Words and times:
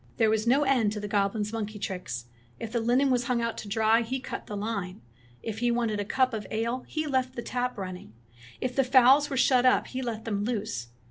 "There 0.17 0.31
was 0.31 0.47
no 0.47 0.63
end 0.63 0.91
to 0.93 0.99
the 0.99 1.07
goblin's 1.07 1.53
monkey 1.53 1.77
tricks. 1.77 2.25
If 2.59 2.71
the 2.71 2.79
linen 2.79 3.11
was 3.11 3.25
hung 3.25 3.39
out 3.39 3.55
to 3.59 3.67
dry, 3.67 4.01
he 4.01 4.19
cut 4.19 4.47
the 4.47 4.57
line. 4.57 5.03
If 5.43 5.59
he 5.59 5.69
wanted 5.69 5.99
a 5.99 6.05
cup 6.05 6.33
of 6.33 6.47
ale 6.49 6.83
he 6.87 7.05
left 7.05 7.35
the 7.35 7.43
tap 7.43 7.77
running. 7.77 8.13
If 8.59 8.75
the 8.75 8.83
fowls 8.83 9.29
were 9.29 9.37
shut 9.37 9.63
up 9.63 9.85
he 9.85 10.01
let 10.01 10.25
them 10.25 10.43
loose. 10.43 10.87